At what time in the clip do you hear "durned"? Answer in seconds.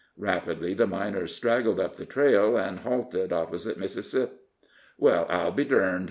5.63-5.99